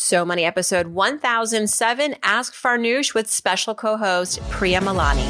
[0.00, 5.26] So Money episode 1007 Ask Farnoosh with special co host Priya Malani.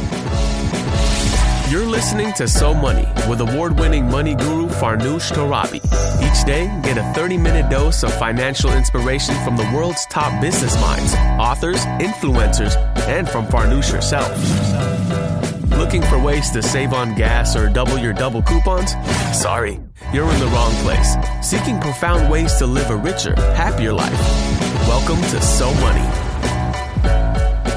[1.72, 5.81] You're listening to So Money with award winning money guru Farnoosh Torabi.
[6.23, 10.79] Each day, get a 30 minute dose of financial inspiration from the world's top business
[10.82, 12.77] minds, authors, influencers,
[13.09, 14.29] and from Farnoosh herself.
[15.79, 18.94] Looking for ways to save on gas or double your double coupons?
[19.32, 19.79] Sorry,
[20.12, 21.14] you're in the wrong place.
[21.40, 24.12] Seeking profound ways to live a richer, happier life.
[24.88, 26.02] Welcome to So Money.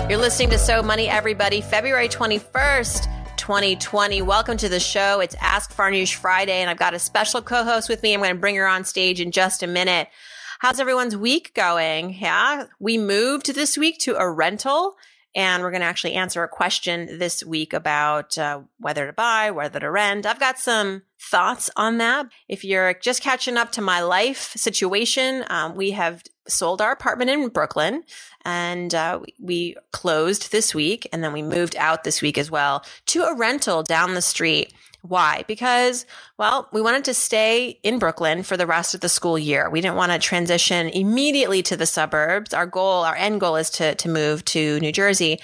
[0.10, 1.62] You're listening to So Money, everybody.
[1.62, 3.06] February 21st.
[3.38, 4.24] 2020.
[4.24, 5.20] Welcome to the show.
[5.20, 8.16] It's Ask Farnoosh Friday, and I've got a special co host with me.
[8.16, 10.08] I'm going to bring her on stage in just a minute.
[10.58, 12.16] How's everyone's week going?
[12.16, 14.98] Yeah, we moved this week to a rental
[15.34, 19.52] and we're going to actually answer a question this week about uh, whether to buy,
[19.52, 20.26] whether to rent.
[20.26, 22.28] I've got some thoughts on that.
[22.50, 27.30] If you're just catching up to my life situation, um, we have sold our apartment
[27.30, 28.04] in Brooklyn
[28.44, 32.84] and uh, we closed this week and then we moved out this week as well
[33.08, 34.74] to a rental down the street.
[35.02, 35.44] Why?
[35.48, 36.06] Because,
[36.38, 39.70] well, we wanted to stay in Brooklyn for the rest of the school year.
[39.70, 42.54] We didn't want to transition immediately to the suburbs.
[42.54, 45.40] Our goal, our end goal is to, to move to New Jersey.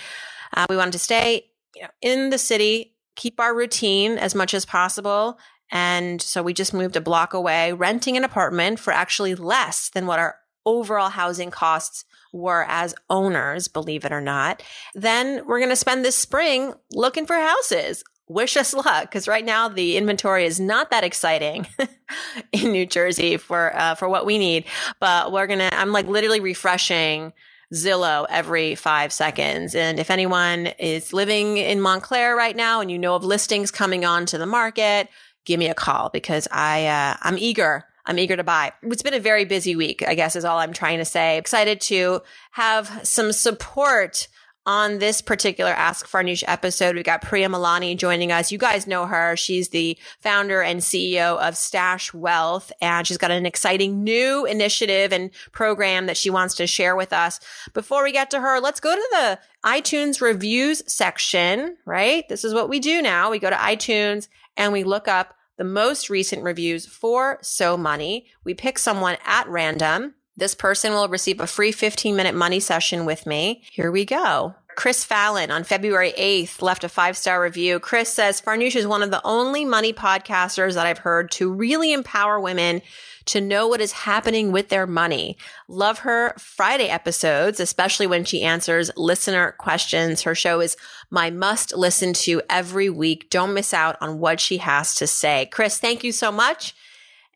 [0.56, 4.54] Uh, we wanted to stay you know, in the city, keep our routine as much
[4.54, 5.40] as possible.
[5.72, 10.06] And so we just moved a block away, renting an apartment for actually less than
[10.06, 10.36] what our
[10.68, 14.62] overall housing costs were as owners, believe it or not.
[14.94, 19.46] Then we're going to spend this spring looking for houses wish us luck because right
[19.46, 21.68] now the inventory is not that exciting
[22.52, 24.66] in New Jersey for uh, for what we need.
[25.00, 25.70] But we're gonna.
[25.72, 27.34] I'm like literally refreshing
[27.74, 29.76] Zillow every five seconds.
[29.76, 34.06] And if anyone is living in Montclair right now and you know of listings coming
[34.06, 35.10] onto the market,
[35.46, 37.86] give me a call because I uh, I'm eager.
[38.06, 38.72] I'm eager to buy.
[38.84, 41.38] It's been a very busy week, I guess is all I'm trying to say.
[41.38, 44.30] Excited to have some support
[44.68, 48.52] on this particular Ask Farnoosh episode, we got Priya Malani joining us.
[48.52, 49.38] You guys know her.
[49.38, 55.14] She's the founder and CEO of Stash Wealth, and she's got an exciting new initiative
[55.14, 57.40] and program that she wants to share with us.
[57.74, 62.28] Before we get to her, let's go to the iTunes reviews section, right?
[62.28, 63.32] This is what we do now.
[63.32, 64.28] We go to iTunes
[64.58, 68.28] and we look up the most recent reviews for So Money.
[68.44, 73.06] We pick someone at random this person will receive a free 15 minute money session
[73.06, 73.64] with me.
[73.72, 74.56] Here we go.
[74.78, 77.80] Chris Fallon on February 8th left a five star review.
[77.80, 81.92] Chris says Farnoosh is one of the only money podcasters that I've heard to really
[81.92, 82.84] empower women
[83.26, 85.36] to know what is happening with their money.
[85.68, 90.22] Love her Friday episodes, especially when she answers listener questions.
[90.22, 90.78] Her show is
[91.10, 93.32] my must listen to every week.
[93.32, 95.48] Don't miss out on what she has to say.
[95.52, 96.76] Chris, thank you so much.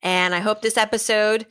[0.03, 1.47] And I hope this episode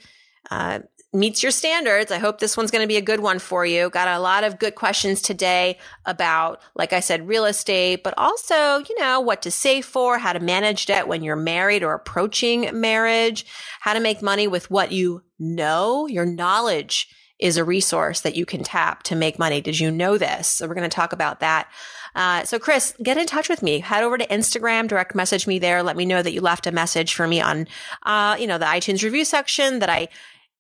[0.51, 0.81] uh,
[1.13, 2.13] meets your standards.
[2.13, 3.91] I hope this one's going to be a good one for you.
[3.91, 8.79] Got a lot of good questions today about, like I said, real estate, but also,
[8.79, 12.69] you know, what to save for, how to manage debt when you're married or approaching
[12.81, 13.45] marriage,
[13.81, 16.07] how to make money with what you know.
[16.07, 17.09] Your knowledge
[17.41, 19.61] is a resource that you can tap to make money.
[19.61, 20.47] Did you know this?
[20.47, 21.69] So we're going to talk about that.
[22.15, 23.79] Uh, so Chris, get in touch with me.
[23.79, 25.83] Head over to Instagram, direct message me there.
[25.83, 27.67] Let me know that you left a message for me on,
[28.03, 30.09] uh, you know, the iTunes review section that I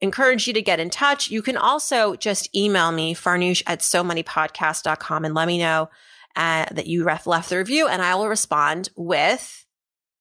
[0.00, 1.30] encourage you to get in touch.
[1.30, 5.90] You can also just email me, farnoosh at so moneypodcast.com and let me know
[6.36, 9.66] uh, that you left the review and I will respond with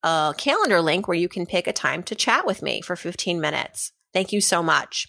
[0.03, 3.39] a calendar link where you can pick a time to chat with me for 15
[3.39, 3.91] minutes.
[4.13, 5.07] Thank you so much.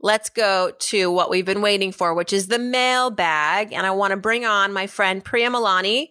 [0.00, 3.72] Let's go to what we've been waiting for, which is the mailbag.
[3.72, 6.08] And I want to bring on my friend Priya Malani,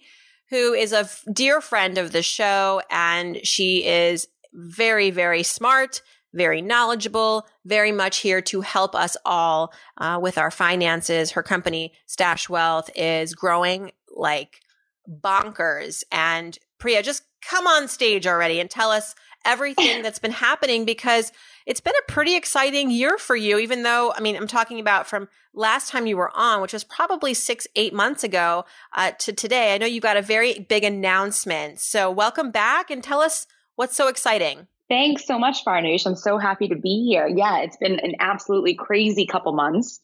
[0.49, 2.81] who is a dear friend of the show.
[2.89, 6.01] And she is very, very smart,
[6.33, 11.31] very knowledgeable, very much here to help us all uh, with our finances.
[11.31, 14.61] Her company, Stash Wealth, is growing like
[15.09, 16.03] bonkers.
[16.11, 19.15] And Priya, just come on stage already and tell us
[19.45, 21.31] everything that's been happening because
[21.65, 25.07] it's been a pretty exciting year for you, even though, I mean, I'm talking about
[25.07, 29.33] from last time you were on, which was probably six, eight months ago uh, to
[29.33, 29.73] today.
[29.73, 31.79] I know you got a very big announcement.
[31.79, 34.67] So, welcome back and tell us what's so exciting.
[34.91, 36.05] Thanks so much, Farnoosh.
[36.05, 37.25] I'm so happy to be here.
[37.25, 40.01] Yeah, it's been an absolutely crazy couple months.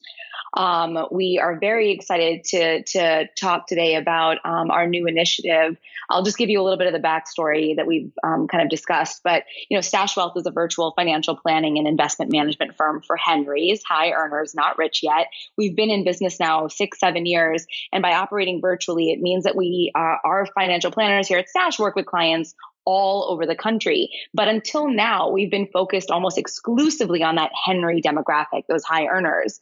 [0.54, 5.76] Um, we are very excited to to talk today about um, our new initiative.
[6.10, 8.70] I'll just give you a little bit of the backstory that we've um, kind of
[8.70, 9.24] discussed.
[9.26, 13.18] But you know, Stash Wealth is a virtual financial planning and investment management firm for
[13.18, 15.28] Henrys, high earners, not rich yet.
[15.58, 19.58] We've been in business now six, seven years, and by operating virtually, it means that
[19.58, 22.56] we uh, our financial planners here at Stash work with clients
[22.88, 24.10] all over the country.
[24.34, 29.60] But until now, we've been focused almost exclusively on that Henry demographic, those high earners.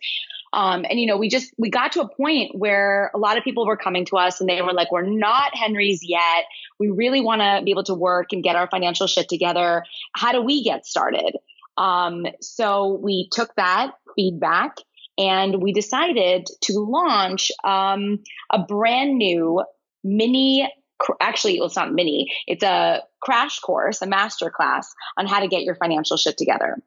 [0.54, 3.44] Um, and you know, we just we got to a point where a lot of
[3.44, 6.46] people were coming to us and they were like, "We're not Henrys yet.
[6.80, 9.84] We really want to be able to work and get our financial shit together.
[10.14, 11.36] How do we get started?"
[11.78, 14.78] Um, so we took that feedback
[15.18, 18.20] and we decided to launch um,
[18.52, 19.64] a brand new
[20.04, 20.72] mini
[21.20, 22.32] actually well, it's not mini.
[22.48, 26.78] It's a crash course a master class on how to get your financial shit together.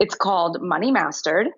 [0.00, 1.48] It's called money mastered.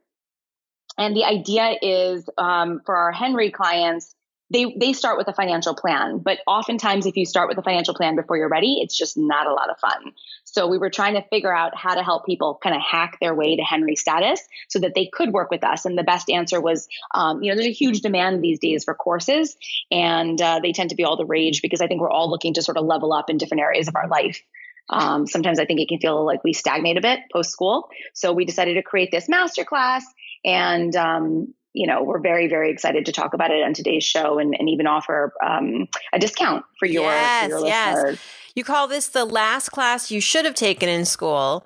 [0.99, 4.14] And the idea is um, for our henry clients
[4.50, 7.94] they they start with a financial plan but oftentimes if you start with a financial
[7.94, 10.12] plan before you're ready it's just not a lot of fun.
[10.44, 13.35] So we were trying to figure out how to help people kind of hack their
[13.35, 15.85] way to henry status so that they could work with us.
[15.85, 18.94] And the best answer was um, you know there's a huge demand these days for
[18.94, 19.56] courses
[19.91, 22.55] and uh, they tend to be all the rage because i think we're all looking
[22.55, 24.43] to sort of level up in different areas of our life.
[24.88, 27.88] Um, sometimes I think it can feel like we stagnate a bit post school.
[28.12, 30.03] So we decided to create this masterclass
[30.44, 34.38] and um, you know, we're very, very excited to talk about it on today's show
[34.38, 38.14] and, and even offer um, a discount for your, yes, for your listeners.
[38.17, 38.19] Yes.
[38.55, 41.64] You call this the last class you should have taken in school.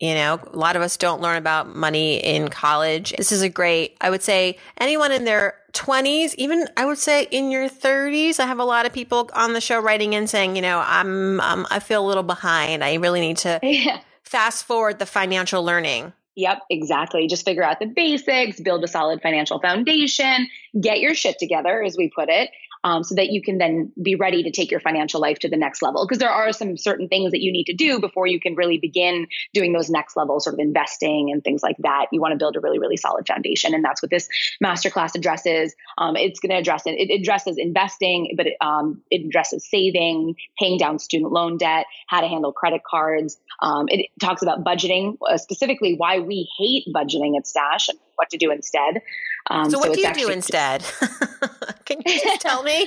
[0.00, 3.14] You know, a lot of us don't learn about money in college.
[3.16, 7.28] This is a great, I would say, anyone in their 20s, even I would say
[7.30, 8.40] in your 30s.
[8.40, 11.40] I have a lot of people on the show writing in saying, you know, I'm,
[11.40, 12.82] um, I feel a little behind.
[12.82, 14.00] I really need to yeah.
[14.24, 16.12] fast forward the financial learning.
[16.36, 17.28] Yep, exactly.
[17.28, 20.48] Just figure out the basics, build a solid financial foundation,
[20.80, 22.50] get your shit together, as we put it,
[22.84, 25.56] um, so that you can then be ready to take your financial life to the
[25.56, 26.06] next level.
[26.06, 28.78] Because there are some certain things that you need to do before you can really
[28.78, 32.06] begin doing those next level sort of investing and things like that.
[32.12, 33.74] You want to build a really, really solid foundation.
[33.74, 34.28] And that's what this
[34.62, 35.74] masterclass addresses.
[35.96, 36.90] Um, it's going to address it.
[36.90, 42.20] It addresses investing, but it, um, it addresses saving, paying down student loan debt, how
[42.20, 43.38] to handle credit cards.
[43.62, 48.38] Um, it talks about budgeting, uh, specifically why we hate budgeting at Stash what to
[48.38, 49.02] do instead.
[49.50, 50.82] Um, so, what so do you do instead?
[51.84, 52.86] Can you just tell me?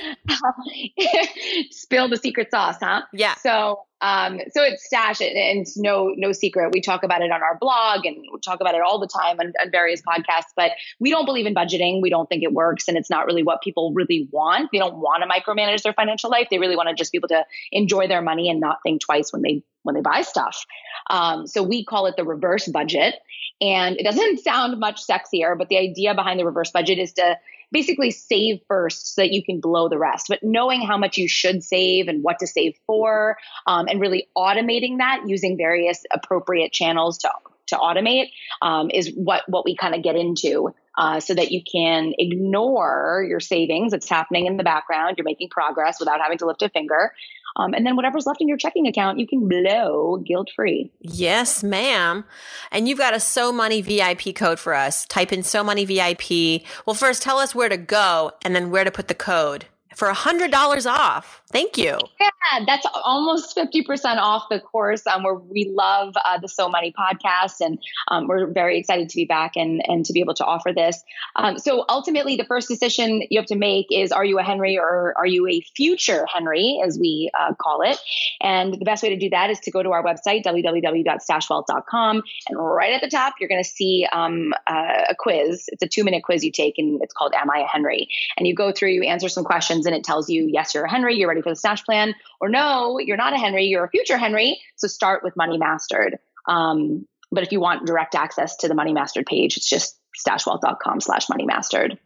[1.70, 3.02] Spill the secret sauce, huh?
[3.12, 3.34] Yeah.
[3.36, 6.70] So, um, so it's stash, and it's no no secret.
[6.72, 9.38] We talk about it on our blog, and we talk about it all the time
[9.38, 10.52] on, on various podcasts.
[10.56, 12.02] But we don't believe in budgeting.
[12.02, 14.70] We don't think it works, and it's not really what people really want.
[14.72, 16.48] They don't want to micromanage their financial life.
[16.50, 19.32] They really want to just be able to enjoy their money and not think twice
[19.32, 20.64] when they when they buy stuff.
[21.10, 23.14] Um, so we call it the reverse budget.
[23.60, 27.36] And it doesn't sound much sexier, but the idea behind the reverse budget is to
[27.72, 30.26] basically save first so that you can blow the rest.
[30.28, 33.36] But knowing how much you should save and what to save for,
[33.66, 37.30] um, and really automating that using various appropriate channels to
[37.68, 38.28] to automate
[38.62, 40.74] um, is what what we kind of get into.
[40.96, 43.92] Uh, so that you can ignore your savings.
[43.92, 45.14] It's happening in the background.
[45.16, 47.12] You're making progress without having to lift a finger.
[47.56, 50.90] Um, and then whatever's left in your checking account, you can blow guilt free.
[51.00, 52.24] Yes, ma'am.
[52.70, 55.06] And you've got a So Money VIP code for us.
[55.06, 56.62] Type in So Money VIP.
[56.86, 59.66] Well, first tell us where to go and then where to put the code
[59.96, 61.42] for a hundred dollars off.
[61.50, 61.96] Thank you.
[62.20, 66.92] Yeah, that's almost 50% off the course um, where we love uh, the So Money
[66.98, 67.60] podcast.
[67.60, 67.78] And
[68.08, 71.02] um, we're very excited to be back and, and to be able to offer this.
[71.36, 74.78] Um, so ultimately, the first decision you have to make is are you a Henry
[74.78, 77.98] or are you a future Henry, as we uh, call it?
[78.42, 82.22] And the best way to do that is to go to our website, www.stashwealth.com.
[82.48, 85.64] And right at the top, you're going to see um, uh, a quiz.
[85.68, 88.08] It's a two minute quiz you take, and it's called Am I a Henry?
[88.36, 90.90] And you go through, you answer some questions, and it tells you, yes, you're a
[90.90, 93.90] Henry, you're ready for the stash plan, or no, you're not a Henry, you're a
[93.90, 94.60] future Henry.
[94.76, 96.18] So start with Money Mastered.
[96.46, 101.00] Um, but if you want direct access to the Money Mastered page, it's just stashwealth.com
[101.00, 101.98] slash money mastered.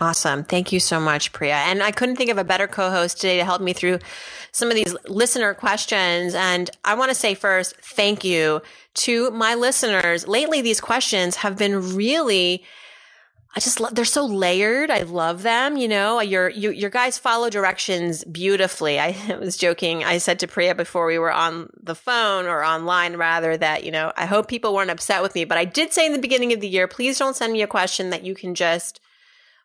[0.00, 0.44] Awesome.
[0.44, 1.56] Thank you so much, Priya.
[1.56, 3.98] And I couldn't think of a better co-host today to help me through
[4.52, 6.34] some of these listener questions.
[6.34, 8.62] And I want to say first, thank you
[8.94, 10.28] to my listeners.
[10.28, 12.62] Lately, these questions have been really
[13.58, 14.88] I just love, they're so layered.
[14.88, 15.76] I love them.
[15.76, 19.00] You know, your, you, your guys follow directions beautifully.
[19.00, 20.04] I was joking.
[20.04, 23.90] I said to Priya before we were on the phone or online rather that, you
[23.90, 26.52] know, I hope people weren't upset with me, but I did say in the beginning
[26.52, 29.00] of the year, please don't send me a question that you can just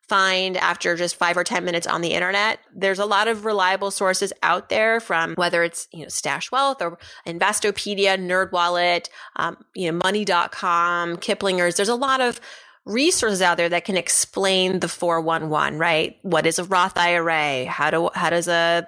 [0.08, 2.60] find after just five or 10 minutes on the internet.
[2.76, 6.82] There's a lot of reliable sources out there from whether it's, you know, Stash Wealth
[6.82, 11.76] or Investopedia, NerdWallet, um, you know, money.com, Kiplinger's.
[11.76, 12.42] There's a lot of
[12.86, 16.18] resources out there that can explain the 411, right?
[16.22, 17.66] What is a Roth IRA?
[17.66, 18.88] How do, how does a,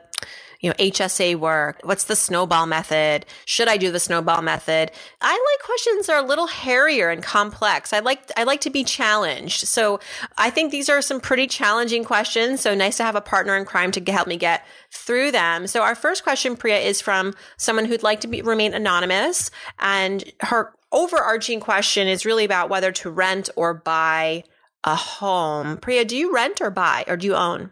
[0.59, 1.79] you know, HSA work?
[1.83, 3.25] What's the snowball method?
[3.45, 4.91] Should I do the snowball method?
[5.21, 7.93] I like questions that are a little hairier and complex.
[7.93, 9.67] I like, I like to be challenged.
[9.67, 9.99] So
[10.37, 12.61] I think these are some pretty challenging questions.
[12.61, 15.67] So nice to have a partner in crime to help me get through them.
[15.67, 19.51] So our first question, Priya, is from someone who'd like to be, remain anonymous.
[19.79, 24.43] And her overarching question is really about whether to rent or buy
[24.83, 25.77] a home.
[25.77, 27.71] Priya, do you rent or buy or do you own?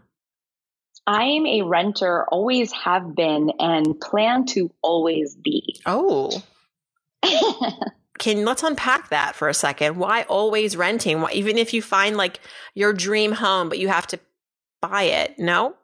[1.05, 5.81] I'm a renter, always have been, and plan to always be.
[5.85, 6.31] Oh.
[8.19, 9.97] Can let's unpack that for a second.
[9.97, 11.21] Why always renting?
[11.21, 12.39] Why, even if you find like
[12.73, 14.19] your dream home, but you have to
[14.81, 15.37] buy it?
[15.37, 15.75] No.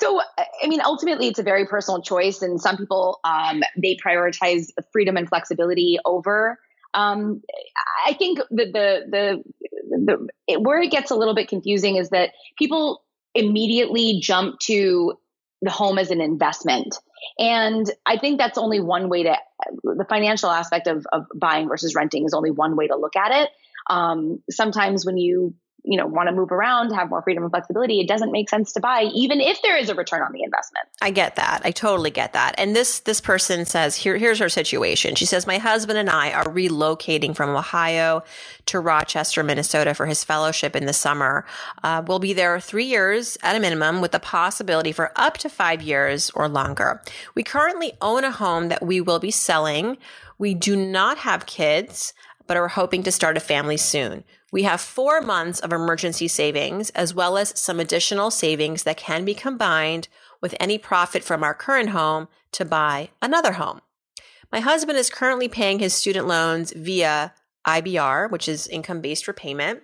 [0.00, 0.20] So,
[0.62, 5.16] I mean, ultimately, it's a very personal choice, and some people um, they prioritize freedom
[5.16, 6.58] and flexibility over.
[6.94, 7.42] Um,
[8.06, 9.42] I think the the the,
[9.90, 13.02] the it, where it gets a little bit confusing is that people
[13.34, 15.14] immediately jump to
[15.62, 16.96] the home as an investment.
[17.38, 19.36] And I think that's only one way to,
[19.82, 23.32] the financial aspect of, of buying versus renting is only one way to look at
[23.42, 23.50] it.
[23.90, 25.54] Um, sometimes when you
[25.88, 28.72] you know want to move around have more freedom and flexibility it doesn't make sense
[28.72, 30.86] to buy even if there is a return on the investment.
[31.00, 31.62] I get that.
[31.64, 32.54] I totally get that.
[32.58, 35.14] And this this person says here here's her situation.
[35.14, 38.22] She says my husband and i are relocating from ohio
[38.66, 41.46] to rochester minnesota for his fellowship in the summer.
[41.82, 45.48] Uh, we'll be there three years at a minimum with the possibility for up to
[45.48, 47.02] five years or longer.
[47.34, 49.96] We currently own a home that we will be selling.
[50.36, 52.12] We do not have kids
[52.48, 54.24] but are hoping to start a family soon.
[54.50, 59.24] We have four months of emergency savings, as well as some additional savings that can
[59.24, 60.08] be combined
[60.40, 63.80] with any profit from our current home to buy another home.
[64.50, 67.34] My husband is currently paying his student loans via
[67.66, 69.82] IBR, which is income based repayment.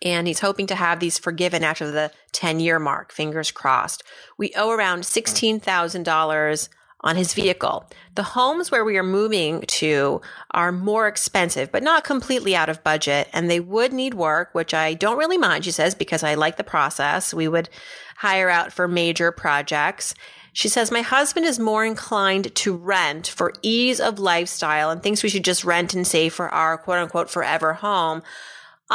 [0.00, 4.02] And he's hoping to have these forgiven after the 10 year mark, fingers crossed.
[4.38, 5.18] We owe around hmm.
[5.18, 6.68] $16,000
[7.02, 7.88] on his vehicle.
[8.14, 10.20] The homes where we are moving to
[10.52, 14.72] are more expensive, but not completely out of budget, and they would need work, which
[14.72, 17.34] I don't really mind, she says, because I like the process.
[17.34, 17.68] We would
[18.16, 20.14] hire out for major projects.
[20.52, 25.22] She says, My husband is more inclined to rent for ease of lifestyle and thinks
[25.22, 28.22] we should just rent and save for our quote unquote forever home.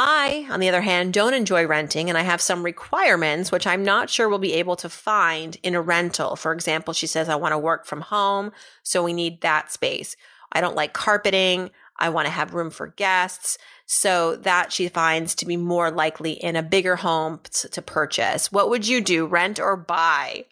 [0.00, 3.82] I, on the other hand, don't enjoy renting and I have some requirements which I'm
[3.82, 6.36] not sure we'll be able to find in a rental.
[6.36, 8.52] For example, she says, I want to work from home,
[8.84, 10.14] so we need that space.
[10.52, 11.70] I don't like carpeting.
[11.98, 13.58] I want to have room for guests.
[13.86, 18.52] So that she finds to be more likely in a bigger home to purchase.
[18.52, 20.44] What would you do, rent or buy?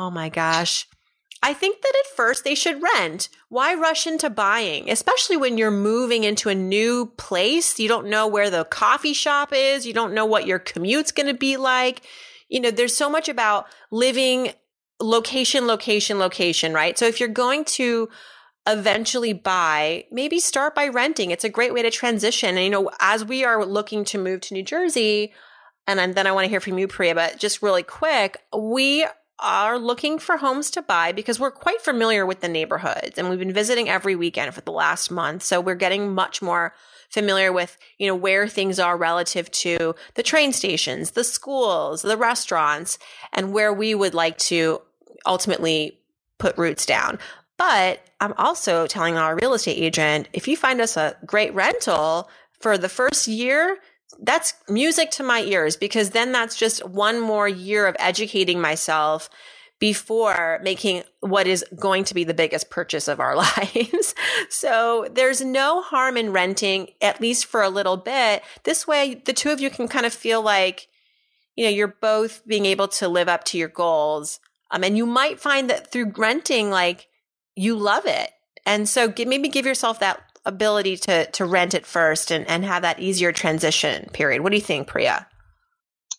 [0.00, 0.88] Oh my gosh.
[1.44, 3.28] I think that at first they should rent.
[3.48, 4.88] Why rush into buying?
[4.88, 7.78] Especially when you're moving into a new place.
[7.80, 9.84] You don't know where the coffee shop is.
[9.84, 12.02] You don't know what your commute's going to be like.
[12.48, 14.52] You know, there's so much about living
[15.00, 16.96] location, location, location, right?
[16.96, 18.08] So if you're going to
[18.68, 21.32] eventually buy, maybe start by renting.
[21.32, 22.50] It's a great way to transition.
[22.50, 25.32] And, you know, as we are looking to move to New Jersey,
[25.88, 29.04] and then I want to hear from you, Priya, but just really quick, we
[29.42, 33.38] are looking for homes to buy because we're quite familiar with the neighborhoods and we've
[33.38, 35.42] been visiting every weekend for the last month.
[35.42, 36.74] So we're getting much more
[37.10, 42.16] familiar with, you know, where things are relative to the train stations, the schools, the
[42.16, 42.98] restaurants,
[43.32, 44.80] and where we would like to
[45.26, 45.98] ultimately
[46.38, 47.18] put roots down.
[47.58, 52.30] But I'm also telling our real estate agent if you find us a great rental
[52.60, 53.76] for the first year,
[54.22, 59.28] that's music to my ears because then that's just one more year of educating myself
[59.82, 63.34] before making what is going to be the biggest purchase of our
[63.74, 64.14] lives.
[64.48, 68.44] so there's no harm in renting, at least for a little bit.
[68.62, 70.86] This way, the two of you can kind of feel like,
[71.56, 74.38] you know, you're both being able to live up to your goals.
[74.70, 77.08] Um, and you might find that through renting, like
[77.56, 78.30] you love it.
[78.64, 82.64] And so give, maybe give yourself that ability to to rent it first and, and
[82.64, 84.42] have that easier transition period.
[84.42, 85.26] What do you think, Priya?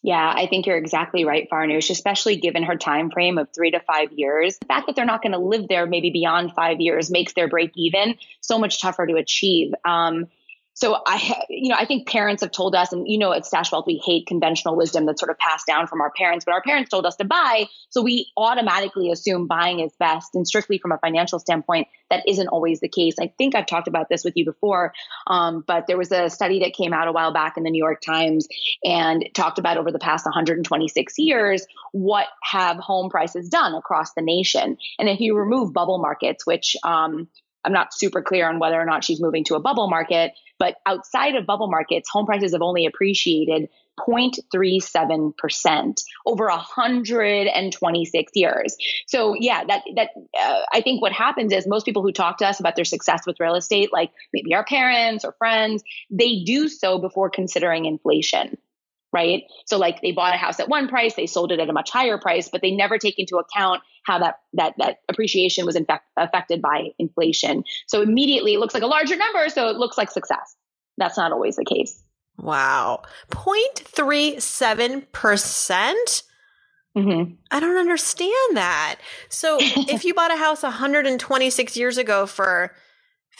[0.06, 3.80] Yeah, I think you're exactly right, Farnoosh, especially given her time frame of three to
[3.80, 4.58] five years.
[4.58, 7.48] The fact that they're not going to live there maybe beyond five years makes their
[7.48, 9.74] break even so much tougher to achieve.
[9.86, 10.28] Um,
[10.76, 13.72] so I, you know, I think parents have told us, and you know, at Stash
[13.72, 16.64] Wealth, we hate conventional wisdom that's sort of passed down from our parents, but our
[16.64, 17.68] parents told us to buy.
[17.90, 20.34] So we automatically assume buying is best.
[20.34, 23.16] And strictly from a financial standpoint, that isn't always the case.
[23.20, 24.94] I think I've talked about this with you before,
[25.28, 27.84] um, but there was a study that came out a while back in the New
[27.84, 28.48] York Times
[28.84, 34.22] and talked about over the past 126 years, what have home prices done across the
[34.24, 34.78] nation?
[34.98, 37.28] And if you remove bubble markets, which, um,
[37.66, 40.76] I'm not super clear on whether or not she's moving to a bubble market, but
[40.86, 43.68] outside of bubble markets, home prices have only appreciated
[44.00, 48.76] 0.37% over 126 years.
[49.08, 52.48] So yeah, that that uh, I think what happens is most people who talk to
[52.48, 56.70] us about their success with real estate, like maybe our parents or friends, they do
[56.70, 58.58] so before considering inflation.
[59.14, 59.44] Right.
[59.68, 61.92] So like they bought a house at one price, they sold it at a much
[61.92, 65.86] higher price, but they never take into account how that that that appreciation was in
[65.86, 67.64] fact affected by inflation.
[67.88, 70.56] So immediately it looks like a larger number, so it looks like success.
[70.98, 72.02] That's not always the case.
[72.38, 73.04] Wow.
[73.30, 76.24] 0.37%?
[76.98, 77.34] Mm-hmm.
[77.52, 78.96] I don't understand that.
[79.30, 82.74] So if you bought a house 126 years ago for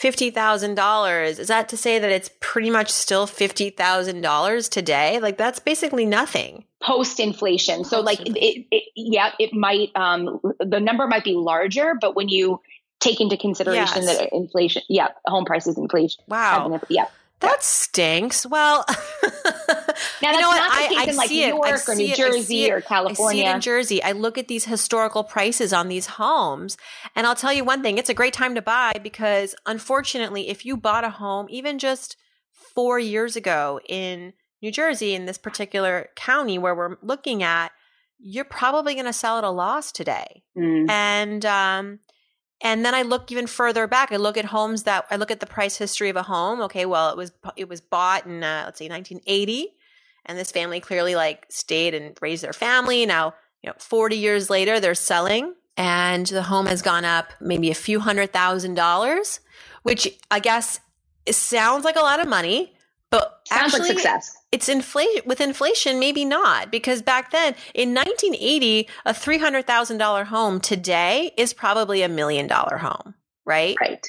[0.00, 5.20] $50,000, is that to say that it's pretty much still $50,000 today?
[5.20, 6.64] Like that's basically nothing.
[6.82, 7.84] Post inflation.
[7.84, 12.28] So like it, it, yeah, it might, um, the number might be larger, but when
[12.28, 12.60] you
[13.00, 14.18] take into consideration yes.
[14.18, 16.22] that inflation, yeah, home prices inflation.
[16.28, 16.80] Wow.
[16.88, 17.06] Yeah.
[17.40, 18.46] That stinks.
[18.46, 18.86] Well,
[20.22, 20.60] now you know what?
[20.60, 21.88] I, I in like see New York it.
[21.88, 23.42] or New Jersey or California.
[23.42, 24.02] I see it in Jersey.
[24.02, 26.76] I look at these historical prices on these homes,
[27.14, 30.64] and I'll tell you one thing: it's a great time to buy because, unfortunately, if
[30.64, 32.16] you bought a home even just
[32.52, 34.32] four years ago in
[34.62, 37.70] New Jersey, in this particular county where we're looking at,
[38.18, 40.42] you're probably going to sell at a loss today.
[40.56, 40.88] Mm.
[40.88, 41.98] And um,
[42.60, 44.10] and then I look even further back.
[44.10, 46.62] I look at homes that I look at the price history of a home.
[46.62, 49.68] Okay, well, it was it was bought in uh, let's say 1980,
[50.26, 53.06] and this family clearly like stayed and raised their family.
[53.06, 57.70] Now, you know, 40 years later, they're selling, and the home has gone up maybe
[57.70, 59.40] a few hundred thousand dollars,
[59.82, 60.80] which I guess
[61.26, 62.74] it sounds like a lot of money,
[63.10, 64.36] but sounds actually, like success.
[64.52, 71.30] it's inflation with inflation maybe not because back then in 1980 a $300,000 home today
[71.36, 73.14] is probably a million dollar home
[73.46, 73.76] right?
[73.80, 74.04] Right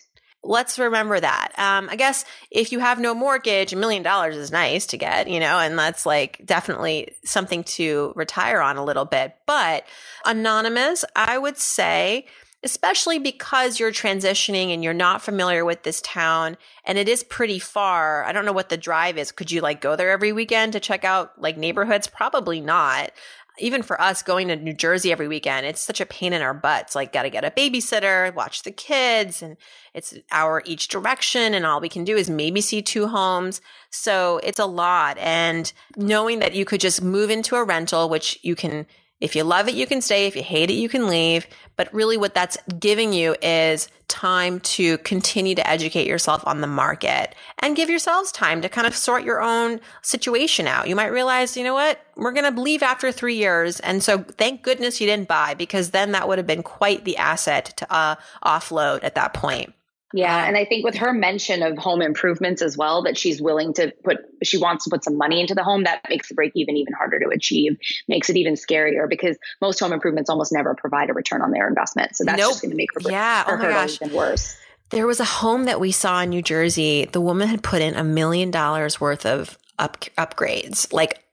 [0.46, 4.52] let's remember that um, i guess if you have no mortgage a million dollars is
[4.52, 9.06] nice to get you know and that's like definitely something to retire on a little
[9.06, 9.86] bit but
[10.26, 12.26] anonymous i would say
[12.66, 17.60] especially because you're transitioning and you're not familiar with this town and it is pretty
[17.60, 18.24] far.
[18.24, 19.32] I don't know what the drive is.
[19.32, 22.08] Could you like go there every weekend to check out like neighborhoods?
[22.08, 23.12] Probably not.
[23.60, 26.54] Even for us going to New Jersey every weekend, it's such a pain in our
[26.54, 26.96] butts.
[26.96, 29.58] Like, got to get a babysitter, watch the kids, and
[29.94, 31.54] it's an hour each direction.
[31.54, 33.62] And all we can do is maybe see two homes.
[33.90, 35.18] So it's a lot.
[35.18, 38.86] And knowing that you could just move into a rental, which you can
[39.22, 40.28] if you love it, you can stay.
[40.28, 41.48] If you hate it, you can leave.
[41.78, 46.68] But really, what that's giving you is time to continue to educate yourself on the
[46.68, 50.88] market and give yourselves time to kind of sort your own situation out.
[50.88, 52.00] You might realize, you know what?
[52.16, 53.80] We're going to leave after three years.
[53.80, 57.18] And so thank goodness you didn't buy because then that would have been quite the
[57.18, 59.74] asset to uh, offload at that point.
[60.16, 63.42] Yeah, um, and I think with her mention of home improvements as well, that she's
[63.42, 66.36] willing to put, she wants to put some money into the home, that makes the
[66.36, 70.54] break even even harder to achieve, makes it even scarier because most home improvements almost
[70.54, 72.16] never provide a return on their investment.
[72.16, 72.52] So that's nope.
[72.52, 73.44] just going to make her, yeah.
[73.46, 74.02] Oh her oh my gosh.
[74.02, 74.56] even worse.
[74.92, 77.10] There was a home that we saw in New Jersey.
[77.12, 80.94] The woman had put in a million dollars worth of up, upgrades.
[80.94, 81.26] Like,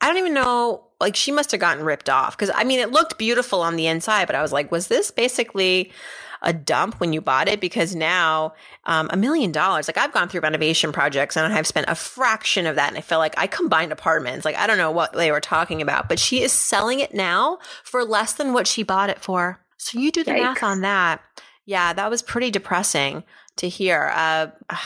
[0.00, 0.84] I don't even know.
[1.00, 3.88] Like, she must have gotten ripped off because I mean, it looked beautiful on the
[3.88, 5.90] inside, but I was like, was this basically
[6.42, 9.88] a dump when you bought it because now um, a million dollars.
[9.88, 13.00] Like I've gone through renovation projects and I've spent a fraction of that, and I
[13.00, 14.44] feel like I combined apartments.
[14.44, 17.58] Like I don't know what they were talking about, but she is selling it now
[17.84, 19.60] for less than what she bought it for.
[19.76, 20.42] So you do the Yikes.
[20.42, 21.20] math on that.
[21.64, 23.24] Yeah, that was pretty depressing
[23.56, 24.10] to hear.
[24.14, 24.48] Uh,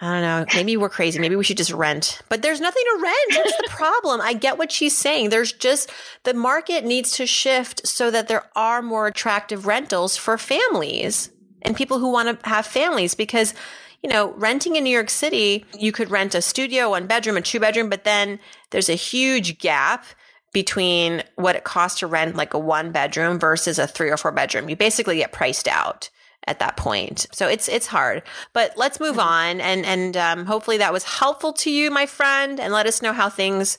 [0.00, 0.46] I don't know.
[0.54, 1.18] Maybe we're crazy.
[1.18, 2.20] Maybe we should just rent.
[2.28, 3.44] But there's nothing to rent.
[3.44, 4.20] That's the problem.
[4.20, 5.30] I get what she's saying.
[5.30, 5.90] There's just
[6.22, 11.30] the market needs to shift so that there are more attractive rentals for families
[11.62, 13.54] and people who want to have families because
[14.02, 17.40] you know, renting in New York City, you could rent a studio, one bedroom, a
[17.40, 18.38] two bedroom, but then
[18.70, 20.04] there's a huge gap
[20.52, 24.30] between what it costs to rent like a one bedroom versus a three or four
[24.30, 24.68] bedroom.
[24.68, 26.10] You basically get priced out
[26.48, 27.26] at that point.
[27.32, 28.22] So it's it's hard.
[28.52, 29.20] But let's move mm-hmm.
[29.20, 33.02] on and and um, hopefully that was helpful to you, my friend, and let us
[33.02, 33.78] know how things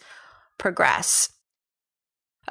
[0.57, 1.31] progress.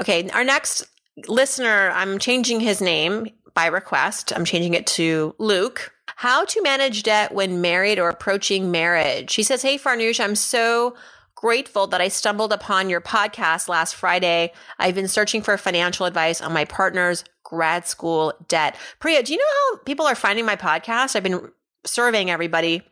[0.00, 0.86] Okay, our next
[1.26, 4.32] listener, I'm changing his name by request.
[4.32, 5.92] I'm changing it to Luke.
[6.16, 9.34] How to manage debt when married or approaching marriage.
[9.34, 10.96] He says, Hey Farnoosh, I'm so
[11.38, 14.52] grateful that I stumbled upon your podcast last Friday.
[14.76, 18.74] I've been searching for financial advice on my partner's grad school debt.
[18.98, 21.14] Priya, do you know how people are finding my podcast?
[21.14, 21.52] I've been
[21.86, 22.82] surveying everybody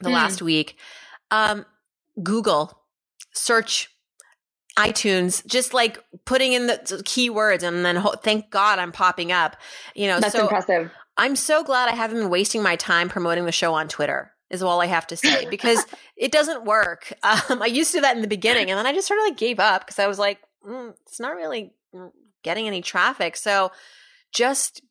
[0.00, 0.14] the mm.
[0.14, 0.78] last week.
[1.30, 1.64] Um,
[2.20, 2.76] Google,
[3.34, 3.88] search
[4.76, 9.56] iTunes, just like putting in the keywords and then ho- thank God I'm popping up.
[9.94, 10.90] You know, that's so impressive.
[11.16, 14.32] I'm so glad I haven't been wasting my time promoting the show on Twitter.
[14.50, 15.84] Is all I have to say because
[16.16, 17.12] it doesn't work.
[17.22, 19.26] Um, I used to do that in the beginning, and then I just sort of
[19.26, 22.10] like gave up because I was like, mm, it's not really mm,
[22.42, 23.36] getting any traffic.
[23.36, 23.70] So
[24.32, 24.82] just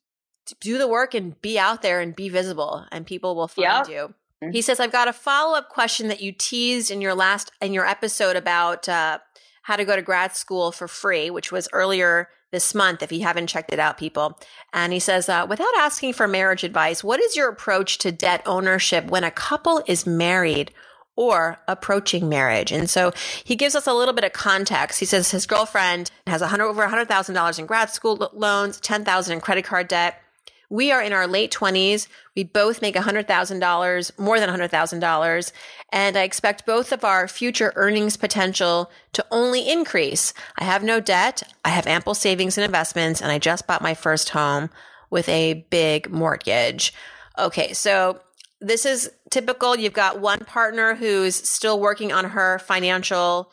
[0.60, 3.88] do the work and be out there and be visible, and people will find yep.
[3.88, 4.14] you.
[4.42, 4.52] Mm-hmm.
[4.52, 7.74] He says, I've got a follow up question that you teased in your last, in
[7.74, 9.18] your episode about uh,
[9.62, 13.22] how to go to grad school for free, which was earlier this month if you
[13.22, 14.38] haven't checked it out, people.
[14.72, 18.42] And he says, uh, without asking for marriage advice, what is your approach to debt
[18.46, 20.72] ownership when a couple is married?
[21.16, 22.72] Or approaching marriage.
[22.72, 23.12] And so
[23.44, 25.00] he gives us a little bit of context.
[25.00, 29.66] He says his girlfriend has 100, over $100,000 in grad school loans, 10,000 in credit
[29.66, 30.22] card debt.
[30.70, 32.06] We are in our late 20s.
[32.36, 35.52] We both make $100,000, more than $100,000.
[35.92, 40.32] And I expect both of our future earnings potential to only increase.
[40.56, 41.42] I have no debt.
[41.64, 43.20] I have ample savings and investments.
[43.20, 44.70] And I just bought my first home
[45.10, 46.94] with a big mortgage.
[47.36, 47.72] Okay.
[47.72, 48.20] So
[48.60, 49.74] this is typical.
[49.74, 53.50] You've got one partner who's still working on her financial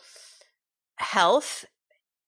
[0.97, 1.65] health.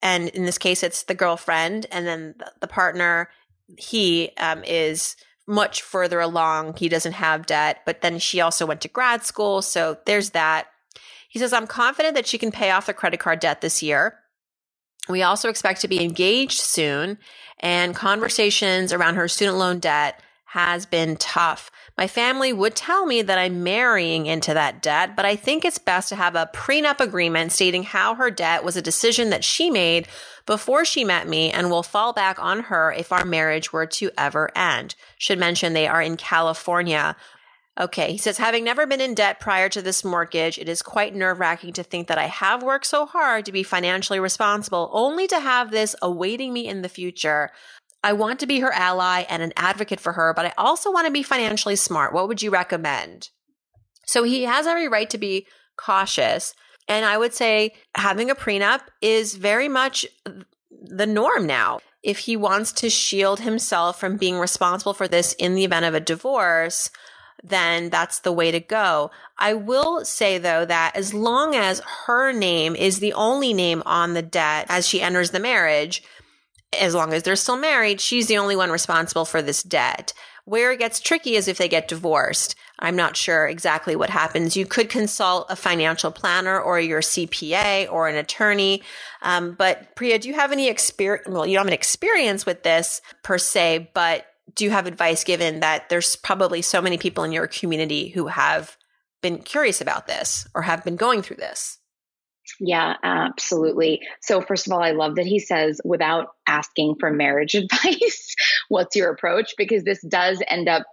[0.01, 1.85] And in this case, it's the girlfriend.
[1.91, 3.29] And then the partner
[3.77, 5.15] he um, is
[5.47, 6.75] much further along.
[6.77, 9.61] He doesn't have debt, but then she also went to grad school.
[9.61, 10.67] So there's that.
[11.27, 14.19] He says, I'm confident that she can pay off the credit card debt this year.
[15.07, 17.17] We also expect to be engaged soon,
[17.59, 21.71] and conversations around her student loan debt has been tough.
[21.99, 25.77] My family would tell me that I'm marrying into that debt, but I think it's
[25.77, 29.69] best to have a prenup agreement stating how her debt was a decision that she
[29.69, 30.07] made
[30.45, 34.11] before she met me and will fall back on her if our marriage were to
[34.17, 34.95] ever end.
[35.17, 37.17] Should mention they are in California.
[37.77, 41.13] Okay, he says, having never been in debt prior to this mortgage, it is quite
[41.13, 45.27] nerve wracking to think that I have worked so hard to be financially responsible, only
[45.27, 47.51] to have this awaiting me in the future.
[48.03, 51.07] I want to be her ally and an advocate for her, but I also want
[51.07, 52.13] to be financially smart.
[52.13, 53.29] What would you recommend?
[54.05, 55.45] So he has every right to be
[55.77, 56.55] cautious.
[56.87, 60.05] And I would say having a prenup is very much
[60.71, 61.79] the norm now.
[62.01, 65.93] If he wants to shield himself from being responsible for this in the event of
[65.93, 66.89] a divorce,
[67.43, 69.11] then that's the way to go.
[69.37, 74.13] I will say though that as long as her name is the only name on
[74.13, 76.01] the debt as she enters the marriage,
[76.77, 80.13] as long as they're still married, she's the only one responsible for this debt.
[80.45, 82.55] Where it gets tricky is if they get divorced.
[82.79, 84.57] I'm not sure exactly what happens.
[84.57, 88.81] You could consult a financial planner or your CPA or an attorney.
[89.21, 91.27] Um, but Priya, do you have any experience?
[91.27, 95.23] Well, you don't have an experience with this per se, but do you have advice
[95.23, 98.77] given that there's probably so many people in your community who have
[99.21, 101.78] been curious about this or have been going through this?
[102.59, 104.01] Yeah, absolutely.
[104.21, 108.35] So, first of all, I love that he says without asking for marriage advice,
[108.67, 109.53] what's your approach?
[109.57, 110.83] Because this does end up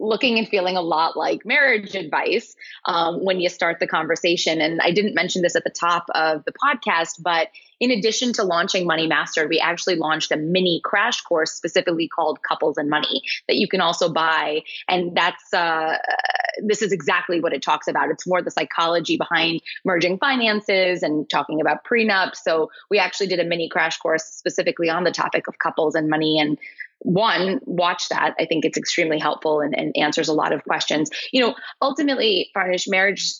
[0.00, 4.60] looking and feeling a lot like marriage advice um, when you start the conversation.
[4.60, 7.48] And I didn't mention this at the top of the podcast, but
[7.80, 12.38] in addition to launching Money Mastered, we actually launched a mini crash course specifically called
[12.42, 14.62] Couples and Money that you can also buy.
[14.88, 15.98] And that's, uh,
[16.62, 18.10] this is exactly what it talks about.
[18.10, 22.36] It's more the psychology behind merging finances and talking about prenups.
[22.36, 26.08] So we actually did a mini crash course specifically on the topic of couples and
[26.08, 26.38] money.
[26.38, 26.58] And
[27.04, 28.34] one, watch that.
[28.38, 31.10] I think it's extremely helpful and, and answers a lot of questions.
[31.32, 33.34] You know, ultimately, Farnoosh marriage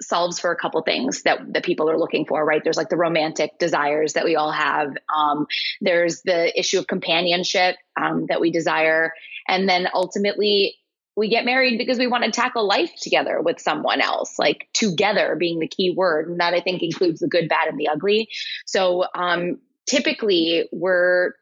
[0.00, 2.62] solves for a couple things that that people are looking for right?
[2.64, 4.88] There's like the romantic desires that we all have.
[5.14, 5.46] Um,
[5.80, 9.12] there's the issue of companionship um, that we desire.
[9.46, 10.76] And then ultimately
[11.14, 15.36] we get married because we want to tackle life together with someone else like together
[15.38, 16.28] being the key word.
[16.28, 18.28] And that i think includes the good bad and the ugly.
[18.66, 21.32] So um, typically we're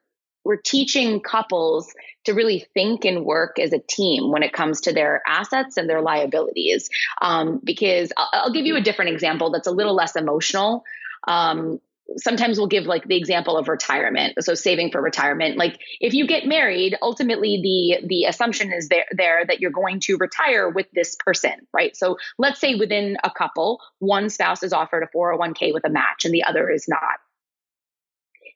[0.45, 1.93] we're teaching couples
[2.25, 5.89] to really think and work as a team when it comes to their assets and
[5.89, 6.89] their liabilities.
[7.21, 10.85] Um, because I'll, I'll, give you a different example that's a little less emotional.
[11.27, 11.81] Um,
[12.17, 16.27] sometimes we'll give like the example of retirement so saving for retirement like if you
[16.27, 20.87] get married ultimately the the assumption is there there that you're going to retire with
[20.93, 25.73] this person right so let's say within a couple one spouse is offered a 401k
[25.73, 27.21] with a match and the other is not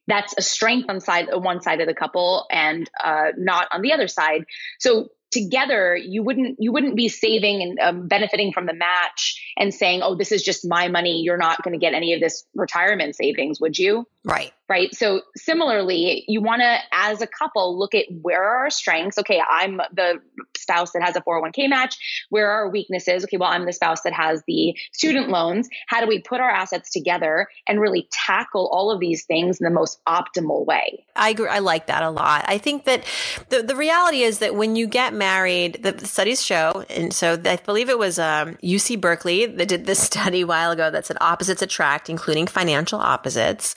[0.07, 3.93] that's a strength on side one side of the couple and uh, not on the
[3.93, 4.45] other side.
[4.79, 9.75] So together you wouldn't you wouldn't be saving and um, benefiting from the match and
[9.75, 12.45] saying oh this is just my money you're not going to get any of this
[12.55, 14.53] retirement savings would you Right.
[14.67, 14.95] Right.
[14.95, 19.19] So similarly, you want to, as a couple, look at where are our strengths.
[19.19, 20.23] Okay, I'm the
[20.57, 22.27] spouse that has a 401k match.
[22.31, 23.25] Where are our weaknesses?
[23.25, 25.69] Okay, well, I'm the spouse that has the student loans.
[25.89, 29.65] How do we put our assets together and really tackle all of these things in
[29.65, 31.05] the most optimal way?
[31.15, 31.49] I agree.
[31.49, 32.47] I like that a lot.
[32.49, 33.05] I think that
[33.51, 37.39] the, the reality is that when you get married, the, the studies show, and so
[37.45, 41.05] I believe it was um, UC Berkeley that did this study a while ago that
[41.05, 43.75] said opposites attract, including financial opposites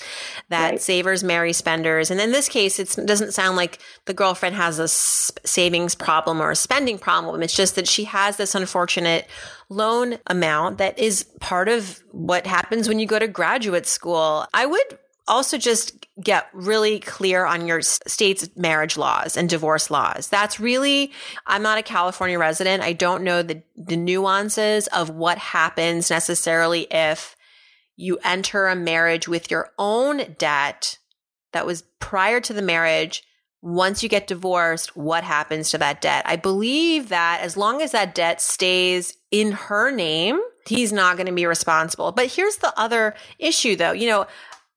[0.50, 0.82] that right.
[0.82, 2.12] savers marry spenders.
[2.12, 6.52] And in this case, it doesn't sound like the girlfriend has a savings problem or
[6.52, 7.44] a spending problem.
[7.44, 9.28] It's just that she has this unfortunate
[9.70, 14.46] loan amount that is part of what happens when you go to graduate school.
[14.54, 20.30] I would also just get really clear on your state's marriage laws and divorce laws.
[20.30, 21.12] That's really,
[21.46, 22.82] I'm not a California resident.
[22.84, 27.36] I don't know the, the nuances of what happens necessarily if
[27.98, 31.00] you enter a marriage with your own debt
[31.52, 33.24] that was prior to the marriage.
[33.62, 36.24] Once you get divorced, what happens to that debt?
[36.26, 41.28] I believe that as long as that debt stays in her name, he's not going
[41.28, 42.12] to be responsible.
[42.12, 43.94] But here's the other issue though.
[43.94, 44.28] You know,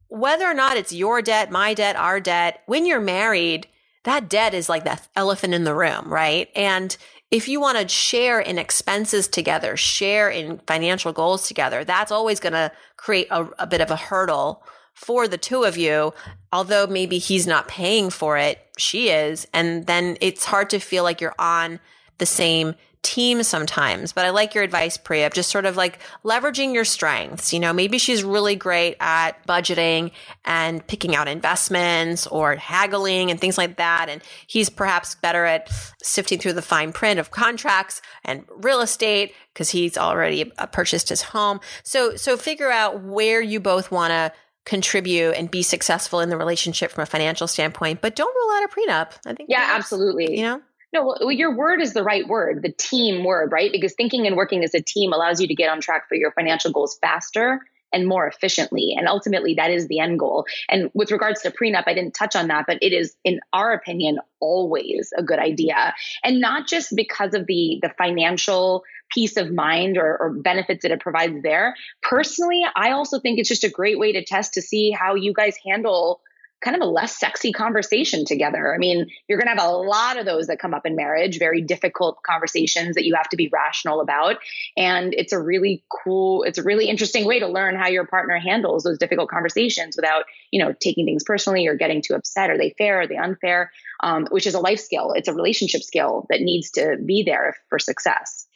[0.08, 3.68] whether or not it's your debt, my debt, our debt, when you're married,
[4.04, 6.48] that debt is like that elephant in the room, right?
[6.56, 6.96] And
[7.30, 12.40] if you want to share in expenses together, share in financial goals together, that's always
[12.40, 14.64] going to create a, a, bit of a hurdle
[14.94, 16.12] for the two of you.
[16.52, 19.46] Although maybe he's not paying for it, she is.
[19.54, 21.78] And then it's hard to feel like you're on
[22.18, 26.74] the same team sometimes, but I like your advice, Priya, just sort of like leveraging
[26.74, 27.52] your strengths.
[27.52, 30.12] You know, maybe she's really great at budgeting
[30.44, 34.08] and picking out investments or haggling and things like that.
[34.08, 35.70] And he's perhaps better at
[36.02, 41.08] sifting through the fine print of contracts and real estate because he's already uh, purchased
[41.08, 41.60] his home.
[41.82, 44.32] So, so figure out where you both want to
[44.66, 48.64] contribute and be successful in the relationship from a financial standpoint, but don't rule out
[48.64, 49.18] a prenup.
[49.26, 49.48] I think.
[49.48, 50.36] Yeah, absolutely.
[50.36, 50.62] You know?
[50.92, 53.70] No, well, your word is the right word, the team word, right?
[53.70, 56.32] Because thinking and working as a team allows you to get on track for your
[56.32, 57.60] financial goals faster
[57.92, 58.94] and more efficiently.
[58.96, 60.46] And ultimately, that is the end goal.
[60.68, 63.72] And with regards to prenup, I didn't touch on that, but it is, in our
[63.72, 65.94] opinion, always a good idea.
[66.22, 70.92] And not just because of the, the financial peace of mind or, or benefits that
[70.92, 71.74] it provides there.
[72.02, 75.32] Personally, I also think it's just a great way to test to see how you
[75.32, 76.20] guys handle
[76.60, 78.74] kind of a less sexy conversation together.
[78.74, 81.38] I mean, you're going to have a lot of those that come up in marriage,
[81.38, 84.36] very difficult conversations that you have to be rational about.
[84.76, 88.38] And it's a really cool, it's a really interesting way to learn how your partner
[88.38, 92.50] handles those difficult conversations without, you know, taking things personally or getting too upset.
[92.50, 93.00] Are they fair?
[93.00, 93.72] Are they unfair?
[94.02, 95.12] Um, which is a life skill.
[95.12, 98.46] It's a relationship skill that needs to be there for success.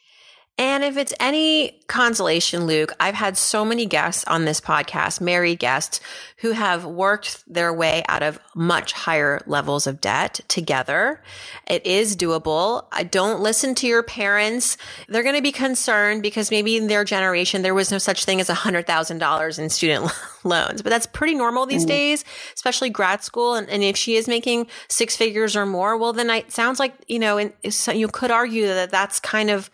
[0.57, 5.59] And if it's any consolation, Luke, I've had so many guests on this podcast, married
[5.59, 5.99] guests,
[6.37, 11.21] who have worked their way out of much higher levels of debt together.
[11.67, 12.85] It is doable.
[12.93, 14.77] I don't listen to your parents.
[15.09, 18.39] They're going to be concerned because maybe in their generation, there was no such thing
[18.39, 20.11] as $100,000 in student
[20.45, 21.89] loans, but that's pretty normal these mm.
[21.89, 23.55] days, especially grad school.
[23.55, 26.93] And, and, if she is making six figures or more, well, then it sounds like,
[27.07, 27.51] you know, and
[27.93, 29.69] you could argue that that's kind of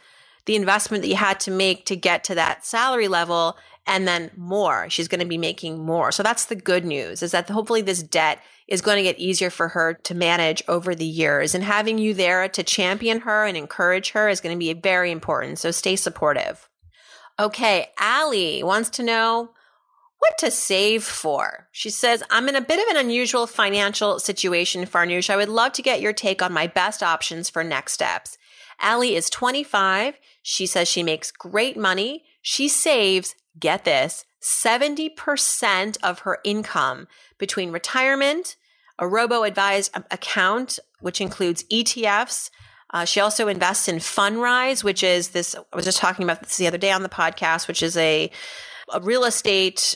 [0.45, 4.31] the investment that you had to make to get to that salary level and then
[4.35, 4.89] more.
[4.89, 6.11] She's going to be making more.
[6.11, 9.49] So that's the good news is that hopefully this debt is going to get easier
[9.49, 13.57] for her to manage over the years and having you there to champion her and
[13.57, 15.59] encourage her is going to be very important.
[15.59, 16.69] So stay supportive.
[17.39, 17.87] Okay.
[17.99, 19.51] Allie wants to know
[20.19, 21.67] what to save for.
[21.71, 25.31] She says, I'm in a bit of an unusual financial situation, Farnoosh.
[25.31, 28.37] I would love to get your take on my best options for next steps.
[28.79, 30.15] Allie is 25.
[30.41, 32.23] She says she makes great money.
[32.41, 38.55] She saves, get this, 70% of her income between retirement,
[38.97, 42.49] a robo advised account, which includes ETFs.
[42.93, 46.57] Uh, she also invests in Fundrise, which is this, I was just talking about this
[46.57, 48.29] the other day on the podcast, which is a,
[48.93, 49.95] a real estate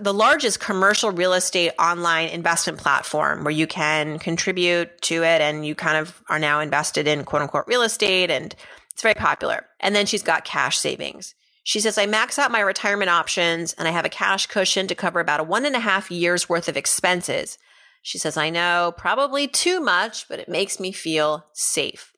[0.00, 5.66] the largest commercial real estate online investment platform where you can contribute to it and
[5.66, 8.54] you kind of are now invested in quote unquote real estate and
[8.94, 9.66] it's very popular.
[9.80, 11.34] And then she's got cash savings.
[11.64, 14.94] She says, I max out my retirement options and I have a cash cushion to
[14.94, 17.58] cover about a one and a half years worth of expenses.
[18.02, 22.12] She says, I know probably too much, but it makes me feel safe.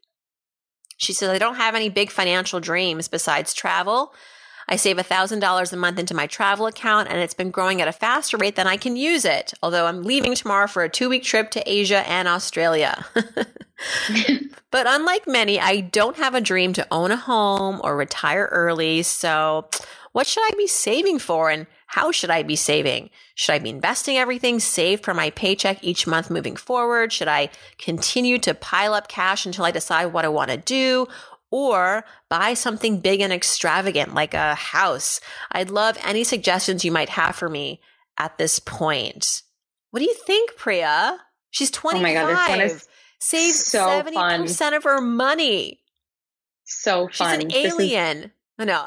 [0.99, 4.13] She says, I don't have any big financial dreams besides travel.
[4.69, 7.93] I save $1,000 a month into my travel account and it's been growing at a
[7.93, 9.55] faster rate than I can use it.
[9.63, 13.07] Although I'm leaving tomorrow for a two week trip to Asia and Australia.
[14.71, 19.03] but unlike many, I don't have a dream to own a home or retire early.
[19.03, 19.69] So
[20.13, 23.11] what should I be saving for and how should I be saving?
[23.35, 27.13] Should I be investing everything saved from my paycheck each month moving forward?
[27.13, 31.07] Should I continue to pile up cash until I decide what I want to do?
[31.51, 35.21] Or buy something big and extravagant like a house.
[35.53, 37.81] I'd love any suggestions you might have for me
[38.19, 39.43] at this point.
[39.91, 41.19] What do you think, Priya?
[41.51, 42.01] She's 25.
[42.01, 42.89] Oh my God, this one is
[43.27, 44.75] Saves so 70% fun.
[44.75, 45.81] of her money.
[46.63, 47.41] So fun.
[47.41, 48.33] She's an alien.
[48.57, 48.87] No.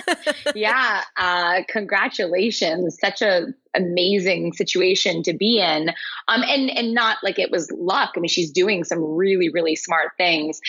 [0.54, 1.04] yeah.
[1.16, 2.98] Uh, congratulations.
[3.00, 5.90] Such a amazing situation to be in.
[6.28, 8.12] Um, and, and not like it was luck.
[8.16, 10.60] I mean, she's doing some really, really smart things.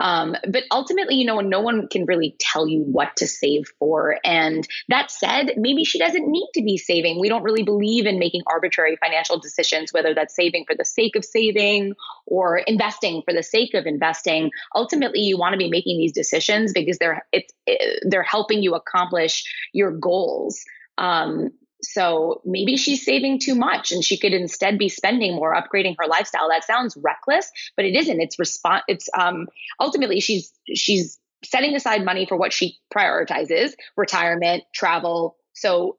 [0.00, 4.18] Um, but ultimately, you know, no one can really tell you what to save for.
[4.24, 7.20] And that said, maybe she doesn't need to be saving.
[7.20, 11.16] We don't really believe in making arbitrary financial decisions, whether that's saving for the sake
[11.16, 11.94] of saving
[12.26, 14.50] or investing for the sake of investing.
[14.74, 18.74] Ultimately, you want to be making these decisions because they're, it's, it, they're helping you
[18.74, 20.64] accomplish your goals.
[20.98, 21.50] Um,
[21.84, 26.06] so maybe she's saving too much and she could instead be spending more upgrading her
[26.06, 26.48] lifestyle.
[26.48, 28.20] That sounds reckless, but it isn't.
[28.20, 29.48] It's response it's um
[29.80, 35.36] ultimately she's she's setting aside money for what she prioritizes, retirement, travel.
[35.52, 35.96] So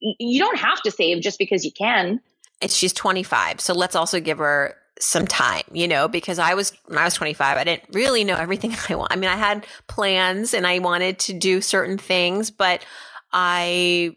[0.00, 2.20] you don't have to save just because you can.
[2.60, 3.60] It's she's 25.
[3.60, 7.14] So let's also give her some time, you know, because I was when I was
[7.14, 9.12] 25, I didn't really know everything I want.
[9.12, 12.84] I mean, I had plans and I wanted to do certain things, but
[13.32, 14.14] I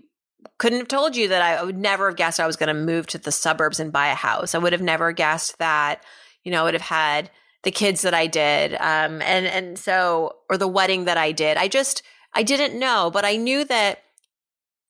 [0.58, 3.08] couldn't have told you that I, would never have guessed I was going to move
[3.08, 4.56] to the suburbs and buy a house.
[4.56, 6.04] I would have never guessed that,
[6.44, 7.30] you know, I would have had
[7.64, 8.74] the kids that I did.
[8.74, 11.58] Um, and, and so, or the wedding that I did.
[11.58, 14.04] I just, I didn't know, but I knew that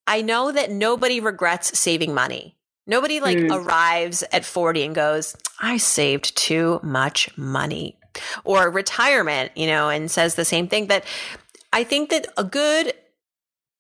[0.08, 2.58] I know that nobody regrets saving money.
[2.88, 3.56] Nobody like mm.
[3.56, 7.98] arrives at 40 and goes, I saved too much money
[8.44, 10.88] or retirement, you know, and says the same thing.
[10.88, 11.06] But
[11.72, 12.94] I think that a good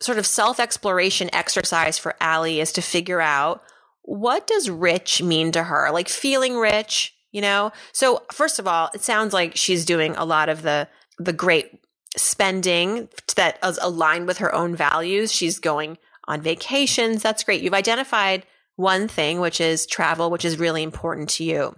[0.02, 3.64] sort of self exploration exercise for Allie is to figure out
[4.02, 5.92] what does rich mean to her?
[5.92, 7.72] Like feeling rich, you know?
[7.94, 10.88] So first of all, it sounds like she's doing a lot of the,
[11.20, 11.80] the great
[12.18, 15.32] spending that is aligned with her own values.
[15.32, 17.22] She's going on vacations.
[17.22, 17.62] That's great.
[17.62, 21.76] You've identified one thing, which is travel, which is really important to you.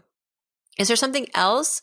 [0.77, 1.81] Is there something else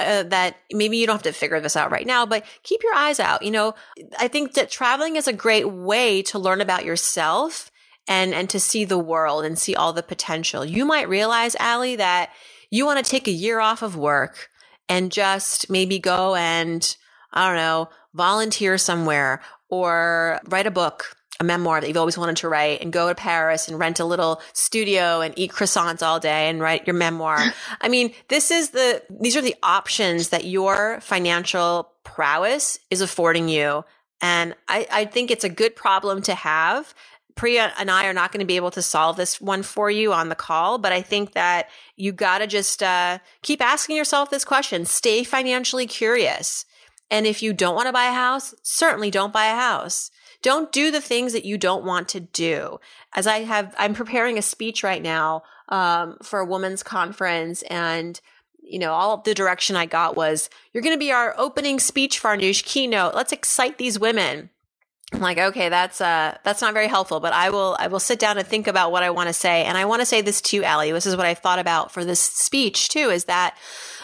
[0.00, 2.94] uh, that maybe you don't have to figure this out right now, but keep your
[2.94, 3.42] eyes out.
[3.42, 3.74] You know,
[4.18, 7.70] I think that traveling is a great way to learn about yourself
[8.08, 10.64] and and to see the world and see all the potential.
[10.64, 12.30] You might realize, Allie, that
[12.70, 14.48] you want to take a year off of work
[14.88, 16.96] and just maybe go and
[17.32, 22.36] I don't know, volunteer somewhere or write a book a memoir that you've always wanted
[22.36, 26.20] to write and go to Paris and rent a little studio and eat croissants all
[26.20, 27.38] day and write your memoir.
[27.80, 33.48] I mean, this is the, these are the options that your financial prowess is affording
[33.48, 33.84] you.
[34.20, 36.94] And I, I think it's a good problem to have.
[37.36, 40.12] Priya and I are not going to be able to solve this one for you
[40.12, 44.28] on the call, but I think that you got to just uh, keep asking yourself
[44.28, 44.84] this question.
[44.84, 46.66] Stay financially curious.
[47.10, 50.10] And if you don't want to buy a house, certainly don't buy a house.
[50.42, 52.80] Don't do the things that you don't want to do.
[53.14, 58.20] As I have, I'm preparing a speech right now um, for a women's conference and
[58.70, 62.20] you know, all the direction I got was, you're going to be our opening speech,
[62.20, 63.16] for Farnoosh keynote.
[63.16, 64.50] Let's excite these women.
[65.12, 68.18] I'm like, okay, that's uh that's not very helpful, but I will I will sit
[68.18, 69.64] down and think about what I want to say.
[69.64, 70.92] And I want to say this to you, Allie.
[70.92, 73.56] This is what I thought about for this speech too, is that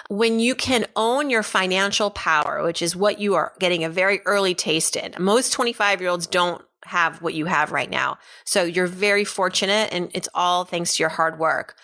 [0.08, 4.20] when you can own your financial power, which is what you are getting a very
[4.24, 5.14] early taste in.
[5.18, 8.18] Most 25 year olds don't have what you have right now.
[8.44, 11.76] So you're very fortunate and it's all thanks to your hard work.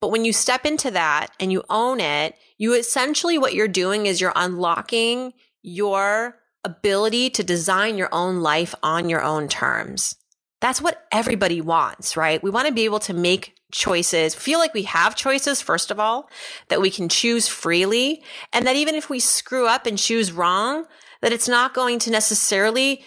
[0.00, 4.06] But when you step into that and you own it, you essentially what you're doing
[4.06, 10.16] is you're unlocking your ability to design your own life on your own terms.
[10.60, 12.42] That's what everybody wants, right?
[12.42, 16.00] We want to be able to make choices, feel like we have choices, first of
[16.00, 16.28] all,
[16.68, 18.22] that we can choose freely.
[18.52, 20.86] And that even if we screw up and choose wrong,
[21.22, 23.04] that it's not going to necessarily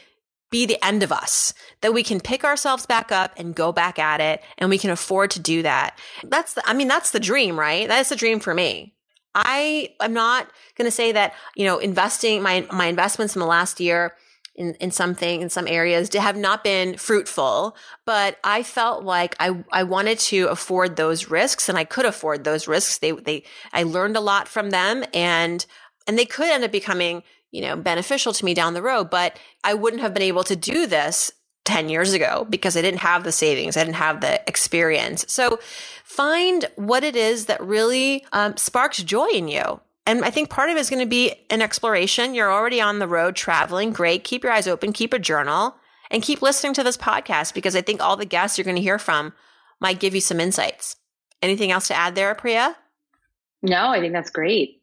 [0.51, 3.99] be the end of us, that we can pick ourselves back up and go back
[3.99, 4.41] at it.
[4.57, 5.97] And we can afford to do that.
[6.23, 7.87] That's the, I mean, that's the dream, right?
[7.87, 8.95] That's the dream for me.
[9.35, 13.45] I am not going to say that, you know, investing my, my investments in the
[13.45, 14.15] last year
[14.55, 19.63] in, in something in some areas have not been fruitful, but I felt like I,
[19.71, 22.97] I wanted to afford those risks and I could afford those risks.
[22.97, 25.65] They, they, I learned a lot from them and,
[26.07, 29.39] and they could end up becoming, you know, beneficial to me down the road, but
[29.63, 31.31] I wouldn't have been able to do this
[31.69, 33.77] 10 years ago because I didn't have the savings.
[33.77, 35.25] I didn't have the experience.
[35.27, 35.60] So
[36.03, 39.79] find what it is that really um, sparks joy in you
[40.10, 42.34] and I think part of it is going to be an exploration.
[42.34, 43.93] You're already on the road traveling.
[43.93, 44.23] Great.
[44.23, 44.91] Keep your eyes open.
[44.91, 45.75] Keep a journal
[46.10, 48.82] And keep listening to this podcast because I think all the guests you're going to
[48.82, 49.34] hear from
[49.79, 50.95] might give you some insights.
[51.43, 52.75] Anything else to add there, Priya?
[53.62, 54.78] No, I think that's great.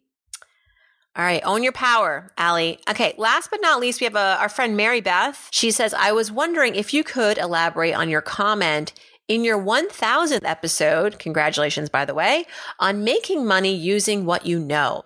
[1.17, 2.79] All right, own your power, Allie.
[2.90, 5.48] Okay, last but not least, we have a, our friend Mary Beth.
[5.50, 8.92] She says, I was wondering if you could elaborate on your comment
[9.27, 12.44] in your 1000th episode, congratulations, by the way,
[12.79, 15.04] on making money using what you know.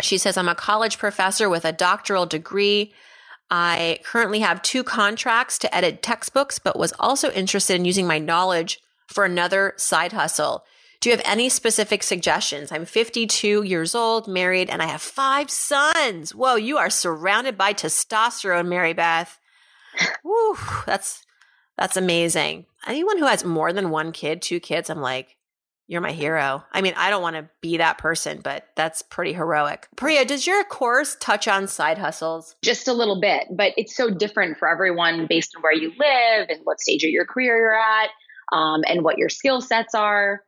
[0.00, 2.92] She says, I'm a college professor with a doctoral degree.
[3.48, 8.18] I currently have two contracts to edit textbooks, but was also interested in using my
[8.18, 10.64] knowledge for another side hustle.
[11.02, 12.70] Do you have any specific suggestions?
[12.70, 16.32] I'm 52 years old, married, and I have five sons.
[16.32, 19.40] Whoa, you are surrounded by testosterone, Mary Beth.
[20.22, 21.26] Woo, that's
[21.76, 22.66] that's amazing.
[22.86, 25.36] Anyone who has more than one kid, two kids, I'm like,
[25.88, 26.62] you're my hero.
[26.70, 29.88] I mean, I don't want to be that person, but that's pretty heroic.
[29.96, 32.54] Priya, does your course touch on side hustles?
[32.62, 36.48] Just a little bit, but it's so different for everyone based on where you live
[36.48, 38.10] and what stage of your career you're at,
[38.52, 40.42] um, and what your skill sets are.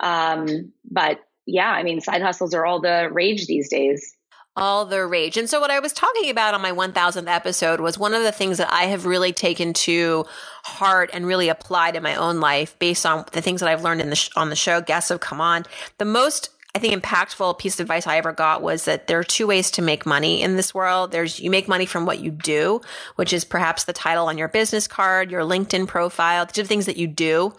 [0.00, 4.16] Um, but yeah, I mean, side hustles are all the rage these days.
[4.56, 5.36] All the rage.
[5.36, 8.32] And so, what I was talking about on my 1000th episode was one of the
[8.32, 10.26] things that I have really taken to
[10.64, 14.00] heart and really applied in my own life based on the things that I've learned
[14.00, 14.80] in the sh- on the show.
[14.80, 15.66] Guests have come on.
[15.98, 19.24] The most I think impactful piece of advice I ever got was that there are
[19.24, 21.10] two ways to make money in this world.
[21.10, 22.80] There's you make money from what you do,
[23.16, 26.96] which is perhaps the title on your business card, your LinkedIn profile, the things that
[26.96, 27.52] you do.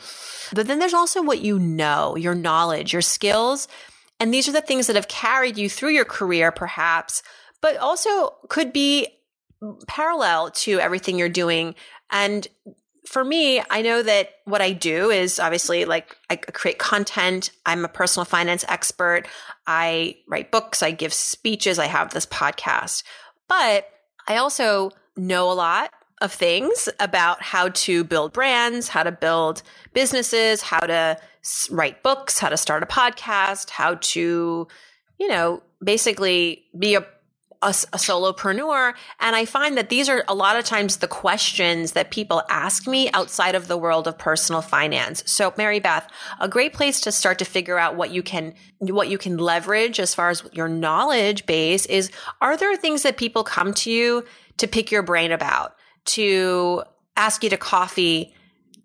[0.53, 3.67] But then there's also what you know, your knowledge, your skills.
[4.19, 7.21] And these are the things that have carried you through your career, perhaps,
[7.59, 9.07] but also could be
[9.87, 11.75] parallel to everything you're doing.
[12.09, 12.47] And
[13.11, 17.51] for me, I know that what I do is obviously like I create content.
[17.65, 19.23] I'm a personal finance expert.
[19.67, 20.81] I write books.
[20.81, 21.77] I give speeches.
[21.77, 23.03] I have this podcast.
[23.49, 23.89] But
[24.29, 25.91] I also know a lot
[26.21, 29.61] of things about how to build brands, how to build
[29.93, 31.17] businesses, how to
[31.69, 34.69] write books, how to start a podcast, how to,
[35.19, 37.05] you know, basically be a
[37.61, 38.93] a, a, solopreneur.
[39.19, 42.87] And I find that these are a lot of times the questions that people ask
[42.87, 45.23] me outside of the world of personal finance.
[45.25, 46.07] So Mary Beth,
[46.39, 49.99] a great place to start to figure out what you can, what you can leverage
[49.99, 54.25] as far as your knowledge base is, are there things that people come to you
[54.57, 56.83] to pick your brain about, to
[57.15, 58.33] ask you to coffee,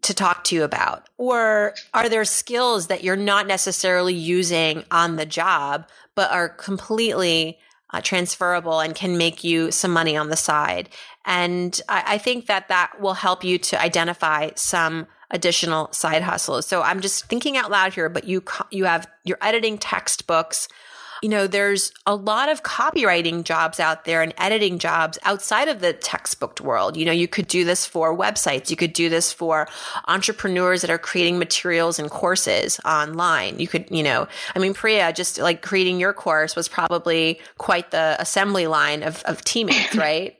[0.02, 1.08] to talk to you about?
[1.16, 7.58] Or are there skills that you're not necessarily using on the job, but are completely
[7.92, 10.88] uh, transferable and can make you some money on the side.
[11.24, 16.66] And I, I think that that will help you to identify some additional side hustles.
[16.66, 20.68] So I'm just thinking out loud here, but you you have you're editing textbooks.
[21.22, 25.80] You know, there's a lot of copywriting jobs out there and editing jobs outside of
[25.80, 26.96] the textbook world.
[26.96, 28.70] You know, you could do this for websites.
[28.70, 29.68] You could do this for
[30.06, 33.58] entrepreneurs that are creating materials and courses online.
[33.58, 37.90] You could, you know, I mean, Priya, just like creating your course was probably quite
[37.90, 40.36] the assembly line of, of teammates, right?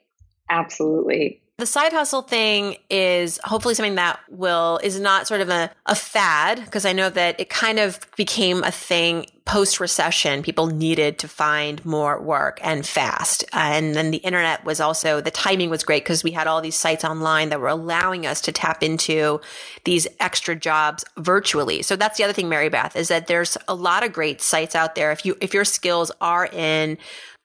[0.49, 5.71] Absolutely the side hustle thing is hopefully something that will is not sort of a,
[5.87, 10.43] a fad because I know that it kind of became a thing post recession.
[10.43, 13.45] People needed to find more work and fast.
[13.55, 16.77] And then the internet was also the timing was great because we had all these
[16.77, 19.41] sites online that were allowing us to tap into
[19.85, 21.81] these extra jobs virtually.
[21.81, 24.75] So that's the other thing, Mary Beth, is that there's a lot of great sites
[24.75, 25.11] out there.
[25.11, 26.99] If you if your skills are in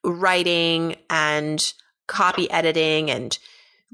[0.03, 1.74] writing and
[2.07, 3.38] copy editing and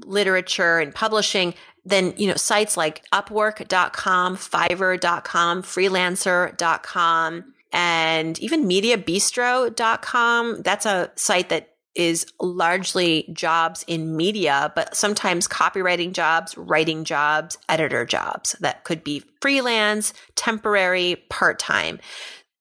[0.04, 10.62] literature and publishing, then, you know, sites like upwork.com, fiverr.com, freelancer.com, and even mediabistro.com.
[10.62, 17.58] That's a site that is largely jobs in media, but sometimes copywriting jobs, writing jobs,
[17.68, 21.98] editor jobs that could be freelance, temporary, part time.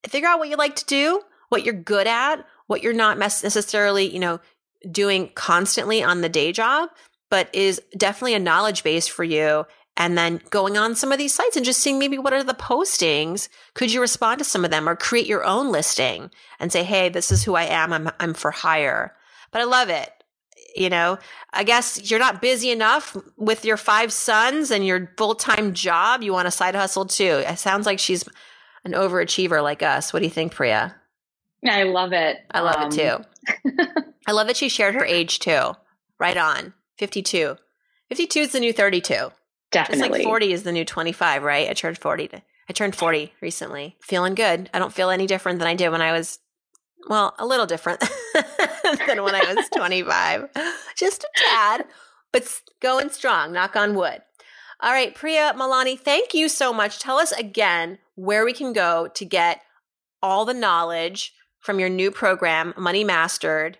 [0.08, 4.12] Figure out what you like to do, what you're good at, what you're not necessarily,
[4.12, 4.40] you know,
[4.92, 6.90] doing constantly on the day job
[7.30, 9.66] but is definitely a knowledge base for you.
[10.00, 12.54] And then going on some of these sites and just seeing maybe what are the
[12.54, 13.50] postings.
[13.74, 17.10] Could you respond to some of them or create your own listing and say, Hey,
[17.10, 17.92] this is who I am.
[17.92, 19.16] I'm, I'm for hire.
[19.52, 20.12] But I love it.
[20.76, 21.18] You know,
[21.54, 26.22] I guess you're not busy enough with your five sons and your full time job.
[26.22, 27.44] You want a side hustle too.
[27.48, 28.24] It sounds like she's
[28.84, 30.14] an overachiever like us.
[30.14, 30.96] What do you think, Priya?
[31.68, 32.38] I love it.
[32.52, 34.04] I love um, it too.
[34.28, 35.74] I love that she shared her age too.
[36.20, 36.74] Right on.
[36.98, 37.58] 52.
[38.10, 39.32] 52 is the new 32.
[39.72, 40.06] Definitely.
[40.08, 41.70] It's like 40 is the new 25, right?
[41.70, 42.30] I turned 40.
[42.30, 43.98] To, I turned 40 recently.
[44.02, 44.70] Feeling good.
[44.74, 46.40] I don't feel any different than I did when I was,
[47.10, 48.00] well, a little different
[48.34, 50.50] than when I was 25.
[50.96, 51.86] Just a tad.
[52.32, 54.22] but going strong, knock on wood.
[54.80, 57.00] All right, Priya Malani, thank you so much.
[57.00, 59.62] Tell us again where we can go to get
[60.22, 63.80] all the knowledge from your new program, Money Mastered,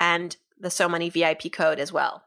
[0.00, 2.24] and the So Money VIP code as well.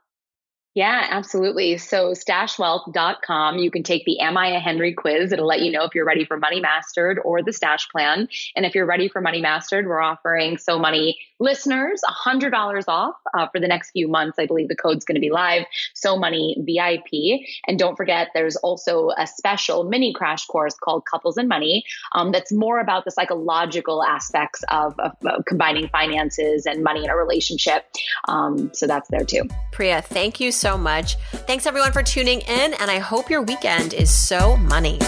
[0.73, 1.77] Yeah, absolutely.
[1.77, 5.33] So stashwealth.com, you can take the Am I a Henry quiz.
[5.33, 8.29] It'll let you know if you're ready for Money Mastered or the Stash Plan.
[8.55, 13.47] And if you're ready for Money Mastered, we're offering So Money listeners $100 off uh,
[13.49, 14.37] for the next few months.
[14.39, 15.65] I believe the code's going to be live.
[15.93, 17.41] So Money VIP.
[17.67, 22.31] And don't forget, there's also a special mini crash course called Couples and Money um,
[22.31, 27.15] that's more about the psychological aspects of, of, of, combining finances and money in a
[27.17, 27.85] relationship.
[28.27, 29.43] Um, so that's there too.
[29.71, 31.15] Priya, thank you so much.
[31.47, 34.99] Thanks everyone for tuning in, and I hope your weekend is so money.